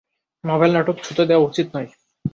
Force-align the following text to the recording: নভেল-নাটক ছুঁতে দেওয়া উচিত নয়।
নভেল-নাটক 0.43 0.95
ছুঁতে 1.03 1.23
দেওয়া 1.25 1.47
উচিত 1.47 1.67
নয়। 1.75 1.89